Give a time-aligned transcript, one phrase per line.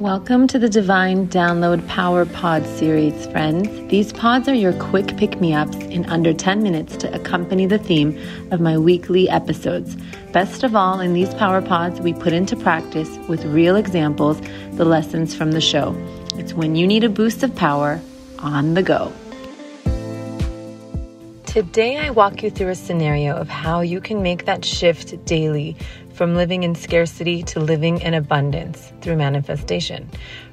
[0.00, 3.66] Welcome to the Divine Download Power Pod series, friends.
[3.90, 7.78] These pods are your quick pick me ups in under 10 minutes to accompany the
[7.78, 8.14] theme
[8.50, 9.96] of my weekly episodes.
[10.32, 14.38] Best of all, in these Power Pods, we put into practice with real examples
[14.72, 15.96] the lessons from the show.
[16.34, 17.98] It's when you need a boost of power
[18.40, 19.10] on the go.
[21.46, 25.74] Today, I walk you through a scenario of how you can make that shift daily
[26.16, 30.08] from living in scarcity to living in abundance through manifestation.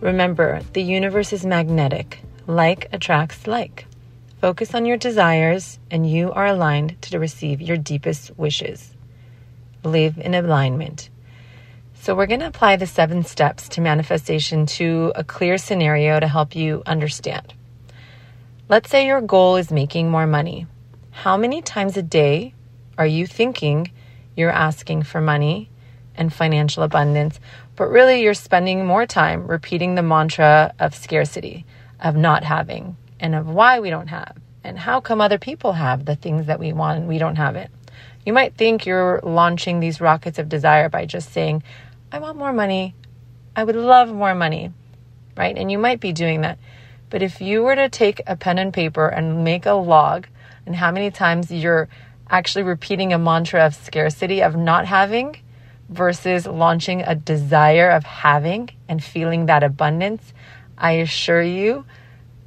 [0.00, 3.86] Remember, the universe is magnetic, like attracts like.
[4.42, 8.94] Focus on your desires, and you are aligned to receive your deepest wishes.
[9.82, 11.08] Live in alignment.
[11.94, 16.28] So, we're going to apply the seven steps to manifestation to a clear scenario to
[16.28, 17.54] help you understand.
[18.68, 20.66] Let's say your goal is making more money.
[21.12, 22.52] How many times a day
[22.98, 23.90] are you thinking
[24.36, 25.70] you're asking for money
[26.14, 27.40] and financial abundance,
[27.74, 31.64] but really you're spending more time repeating the mantra of scarcity,
[32.00, 36.04] of not having, and of why we don't have, and how come other people have
[36.04, 37.70] the things that we want and we don't have it.
[38.24, 41.62] You might think you're launching these rockets of desire by just saying,
[42.10, 42.94] I want more money.
[43.54, 44.72] I would love more money,
[45.36, 45.56] right?
[45.56, 46.58] And you might be doing that.
[47.08, 50.26] But if you were to take a pen and paper and make a log
[50.66, 51.88] and how many times you're
[52.28, 55.36] actually repeating a mantra of scarcity, of not having,
[55.88, 60.32] versus launching a desire of having and feeling that abundance,
[60.76, 61.84] I assure you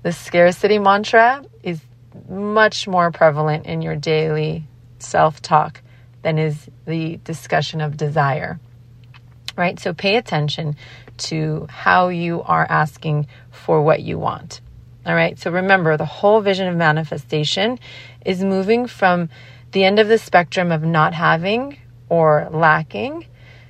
[0.03, 1.81] the scarcity mantra is
[2.29, 4.65] much more prevalent in your daily
[4.99, 5.81] self talk
[6.21, 8.59] than is the discussion of desire.
[9.55, 9.79] Right?
[9.79, 10.75] So pay attention
[11.17, 14.61] to how you are asking for what you want.
[15.05, 15.37] All right?
[15.37, 17.79] So remember, the whole vision of manifestation
[18.25, 19.29] is moving from
[19.71, 21.77] the end of the spectrum of not having
[22.09, 23.25] or lacking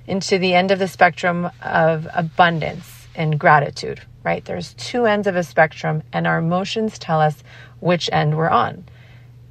[0.07, 4.43] into the end of the spectrum of abundance and gratitude, right?
[4.43, 7.43] There's two ends of a spectrum, and our emotions tell us
[7.79, 8.85] which end we're on,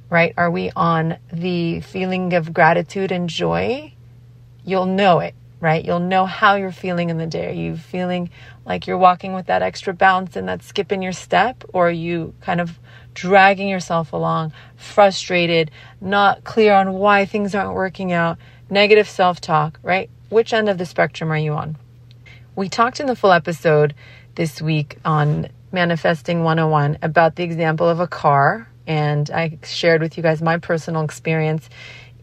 [0.09, 0.33] right?
[0.37, 3.93] Are we on the feeling of gratitude and joy?
[4.65, 5.85] You'll know it, right?
[5.85, 7.49] You'll know how you're feeling in the day.
[7.49, 8.29] Are you feeling
[8.65, 11.91] like you're walking with that extra bounce and that skip in your step, or are
[11.91, 12.79] you kind of
[13.19, 15.69] dragging yourself along, frustrated,
[15.99, 18.37] not clear on why things aren't working out,
[18.69, 20.09] negative self talk, right?
[20.29, 21.75] Which end of the spectrum are you on?
[22.55, 23.93] We talked in the full episode
[24.35, 30.15] this week on Manifesting 101 about the example of a car, and I shared with
[30.15, 31.69] you guys my personal experience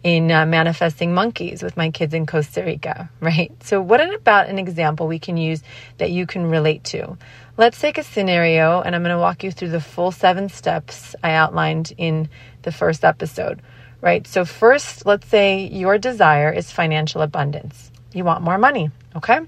[0.03, 3.53] in uh, manifesting monkeys with my kids in Costa Rica, right?
[3.63, 5.63] So, what about an example we can use
[5.99, 7.19] that you can relate to?
[7.59, 11.17] Let's take a scenario, and I'm going to walk you through the full seven steps
[11.25, 12.29] I outlined in
[12.63, 13.63] the first episode,
[14.03, 14.27] right?
[14.27, 17.91] So, first, let's say your desire is financial abundance.
[18.13, 19.41] You want more money, okay?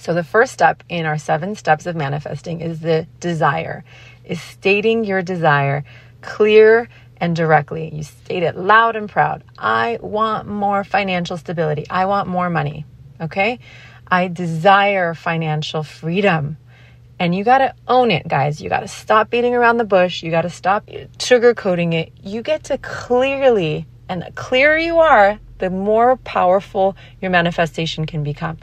[0.00, 3.84] So, the first step in our seven steps of manifesting is the desire,
[4.24, 5.84] is stating your desire
[6.22, 7.94] clear and directly.
[7.94, 9.44] You state it loud and proud.
[9.58, 11.84] I want more financial stability.
[11.90, 12.86] I want more money,
[13.20, 13.58] okay?
[14.10, 16.56] I desire financial freedom.
[17.20, 18.60] And you got to own it, guys.
[18.60, 20.22] You got to stop beating around the bush.
[20.22, 22.12] You got to stop sugarcoating it.
[22.22, 28.22] You get to clearly, and the clearer you are, the more powerful your manifestation can
[28.22, 28.58] become.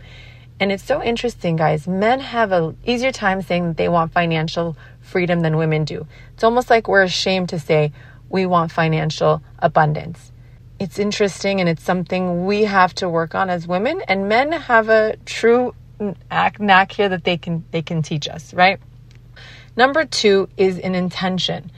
[0.57, 1.85] And it's so interesting, guys.
[1.85, 6.07] Men have an easier time saying that they want financial freedom than women do.
[6.33, 7.91] It's almost like we're ashamed to say
[8.29, 10.31] we want financial abundance.
[10.79, 14.87] It's interesting and it's something we have to work on as women, and men have
[14.87, 18.79] a true knack here that they can they can teach us, right?
[19.77, 21.71] Number 2 is an intention.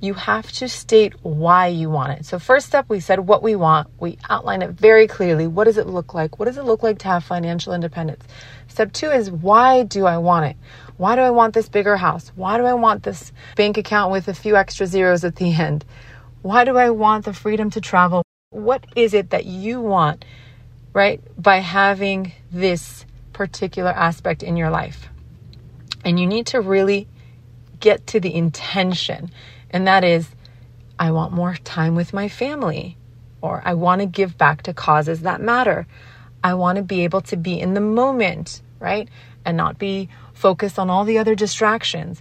[0.00, 2.26] You have to state why you want it.
[2.26, 3.88] So first step we said what we want.
[3.98, 5.46] We outline it very clearly.
[5.46, 6.38] What does it look like?
[6.38, 8.24] What does it look like to have financial independence?
[8.68, 10.56] Step 2 is why do I want it?
[10.98, 12.30] Why do I want this bigger house?
[12.36, 15.84] Why do I want this bank account with a few extra zeros at the end?
[16.42, 18.22] Why do I want the freedom to travel?
[18.50, 20.24] What is it that you want,
[20.92, 23.04] right, by having this
[23.38, 25.08] particular aspect in your life.
[26.04, 27.06] And you need to really
[27.78, 29.30] get to the intention,
[29.70, 30.28] and that is
[30.98, 32.96] I want more time with my family,
[33.40, 35.86] or I want to give back to causes that matter.
[36.42, 39.08] I want to be able to be in the moment, right?
[39.44, 42.20] And not be focused on all the other distractions.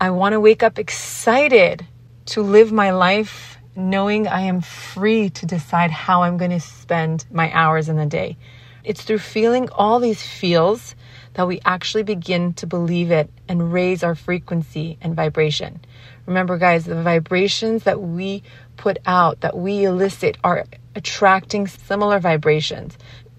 [0.00, 1.84] I want to wake up excited
[2.26, 7.26] to live my life knowing I am free to decide how I'm going to spend
[7.32, 8.36] my hours in the day.
[8.84, 10.94] It's through feeling all these feels
[11.34, 15.80] that we actually begin to believe it and raise our frequency and vibration.
[16.26, 18.42] Remember, guys, the vibrations that we
[18.76, 20.64] put out, that we elicit, are
[20.94, 22.98] attracting similar vibrations.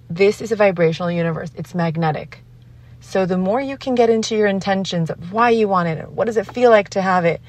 [0.09, 2.39] This is a vibrational universe, it's magnetic.
[2.99, 6.25] So the more you can get into your intentions of why you want it, what
[6.25, 7.41] does it feel like to have it,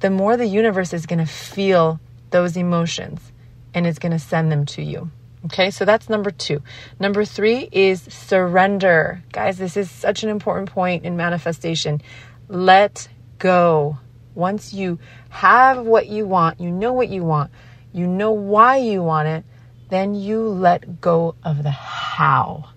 [0.00, 2.00] the more the universe is going to feel
[2.30, 3.32] those emotions
[3.72, 5.10] and it's going to send them to you.
[5.46, 6.62] Okay, so that's number two.
[6.98, 9.22] Number three is surrender.
[9.32, 12.02] Guys, this is such an important point in manifestation.
[12.48, 13.08] Let
[13.38, 13.98] go.
[14.34, 14.98] Once you
[15.30, 17.50] have what you want, you know what you want,
[17.92, 19.44] you know why you want it,
[19.88, 22.68] then you let go of the how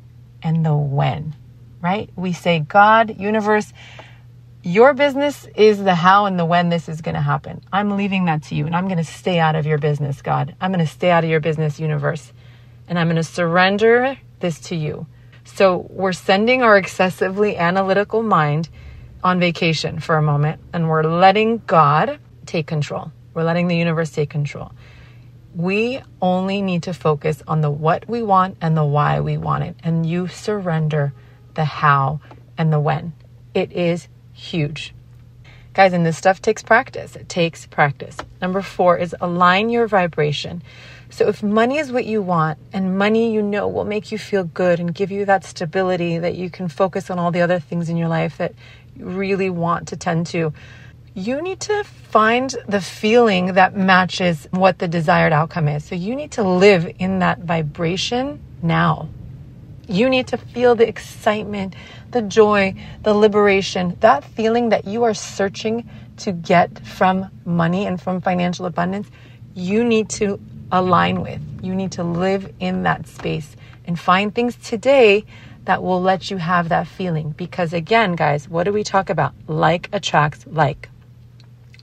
[0.41, 1.35] and the when,
[1.81, 2.09] right?
[2.15, 3.71] We say, God, universe,
[4.63, 7.61] your business is the how and the when this is going to happen.
[7.71, 10.55] I'm leaving that to you, and I'm going to stay out of your business, God.
[10.59, 12.31] I'm going to stay out of your business, universe,
[12.87, 15.07] and I'm going to surrender this to you.
[15.45, 18.69] So we're sending our excessively analytical mind
[19.23, 23.11] on vacation for a moment, and we're letting God take control.
[23.33, 24.71] We're letting the universe take control.
[25.55, 29.63] We only need to focus on the what we want and the why we want
[29.63, 31.13] it, and you surrender
[31.53, 32.19] the how
[32.57, 33.13] and the when.
[33.53, 34.93] It is huge.
[35.73, 37.15] Guys, and this stuff takes practice.
[37.15, 38.15] It takes practice.
[38.39, 40.61] Number four is align your vibration.
[41.09, 44.43] So, if money is what you want, and money you know will make you feel
[44.43, 47.89] good and give you that stability that you can focus on all the other things
[47.89, 48.53] in your life that
[48.95, 50.53] you really want to tend to,
[51.15, 55.83] you need to find the feeling that matches what the desired outcome is.
[55.83, 59.09] So, you need to live in that vibration now.
[59.87, 61.75] You need to feel the excitement,
[62.11, 68.01] the joy, the liberation, that feeling that you are searching to get from money and
[68.01, 69.09] from financial abundance.
[69.53, 70.39] You need to
[70.71, 71.41] align with.
[71.61, 75.25] You need to live in that space and find things today
[75.65, 77.31] that will let you have that feeling.
[77.31, 79.33] Because again, guys, what do we talk about?
[79.47, 80.89] Like attracts like.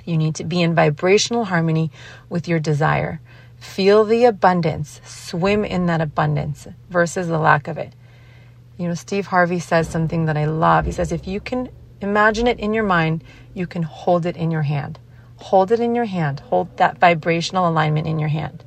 [0.04, 1.90] You need to be in vibrational harmony
[2.28, 3.20] with your desire.
[3.60, 7.92] Feel the abundance, swim in that abundance versus the lack of it.
[8.78, 10.86] You know, Steve Harvey says something that I love.
[10.86, 11.68] He says, if you can
[12.00, 13.22] imagine it in your mind,
[13.52, 14.98] you can hold it in your hand.
[15.36, 16.40] Hold it in your hand.
[16.40, 18.64] Hold that vibrational alignment in your hand.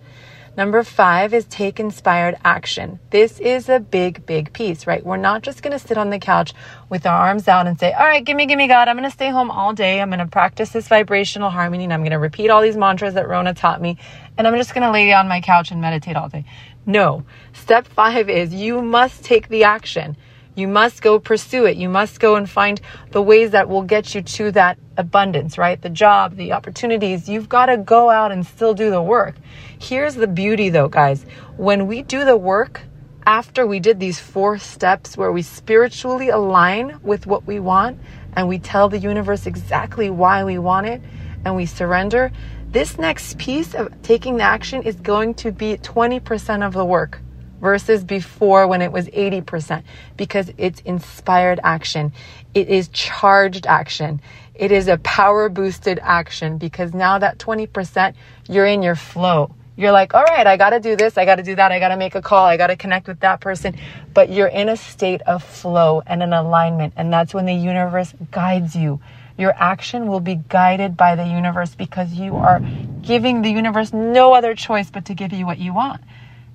[0.56, 3.00] Number five is take inspired action.
[3.10, 5.04] This is a big, big piece, right?
[5.04, 6.54] We're not just going to sit on the couch
[6.90, 8.88] with our arms out and say, all right, give me, give me God.
[8.88, 10.00] I'm going to stay home all day.
[10.00, 13.16] I'm going to practice this vibrational harmony and I'm going to repeat all these mantras
[13.16, 13.98] that Rona taught me.
[14.38, 16.46] And I'm just going to lay on my couch and meditate all day.
[16.86, 17.26] No.
[17.54, 20.16] Step five is you must take the action.
[20.56, 21.78] You must go pursue it.
[21.78, 22.80] You must go and find
[23.12, 25.82] the ways that will get you to that abundance, right?
[25.82, 27.28] The job, the opportunities.
[27.28, 29.36] You've got to go out and still do the work.
[29.80, 31.26] Here's the beauty though, guys.
[31.58, 32.82] When we do the work,
[33.26, 38.00] after we did these four steps where we spiritually align with what we want
[38.36, 41.02] and we tell the universe exactly why we want it
[41.46, 42.32] and we surrender,
[42.70, 47.22] this next piece of taking the action is going to be 20% of the work
[47.64, 49.84] versus before when it was 80%
[50.18, 52.12] because it's inspired action.
[52.54, 54.22] It is charged action.
[54.54, 58.16] It is a power boosted action because now that 20%,
[58.50, 59.56] you're in your flow.
[59.78, 61.18] You're like, all right, I got to do this.
[61.18, 61.72] I got to do that.
[61.72, 62.46] I got to make a call.
[62.46, 63.76] I got to connect with that person.
[64.14, 66.94] But you're in a state of flow and an alignment.
[66.98, 69.00] And that's when the universe guides you
[69.38, 72.62] your action will be guided by the universe because you are
[73.02, 76.02] giving the universe no other choice but to give you what you want.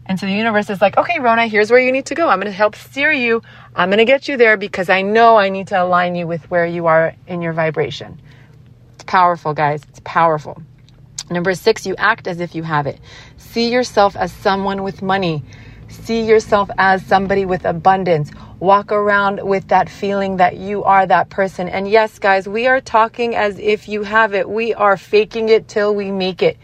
[0.08, 2.28] And so the universe is like, okay, Rona, here's where you need to go.
[2.28, 3.42] I'm going to help steer you.
[3.76, 6.50] I'm going to get you there because I know I need to align you with
[6.50, 8.20] where you are in your vibration.
[8.94, 9.82] It's powerful, guys.
[9.90, 10.62] It's powerful.
[11.30, 12.98] Number six, you act as if you have it.
[13.36, 15.44] See yourself as someone with money.
[15.88, 18.30] See yourself as somebody with abundance
[18.60, 21.68] walk around with that feeling that you are that person.
[21.68, 24.48] And yes, guys, we are talking as if you have it.
[24.48, 26.58] We are faking it till we make it.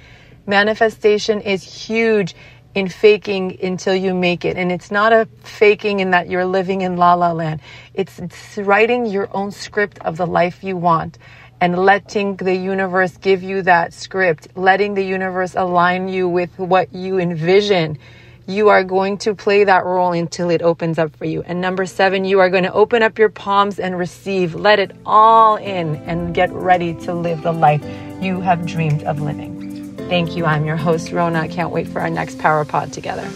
[0.46, 2.34] Manifestation is huge
[2.74, 4.56] in faking until you make it.
[4.56, 7.60] And it's not a faking in that you're living in la la land.
[7.94, 11.18] It's, it's writing your own script of the life you want
[11.60, 16.92] and letting the universe give you that script, letting the universe align you with what
[16.92, 17.98] you envision
[18.46, 21.42] you are going to play that role until it opens up for you.
[21.42, 24.54] And number seven, you are going to open up your palms and receive.
[24.54, 27.82] Let it all in and get ready to live the life
[28.20, 29.53] you have dreamed of living.
[30.08, 30.44] Thank you.
[30.44, 31.48] I'm your host, Rona.
[31.48, 33.28] Can't wait for our next Power Pod together.